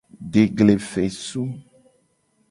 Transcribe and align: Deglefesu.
Deglefesu. 0.33 1.43